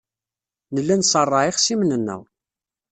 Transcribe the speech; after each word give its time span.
Nella 0.73 0.95
nṣerreɛ 0.97 1.43
ixṣimen-nneɣ. 1.47 2.21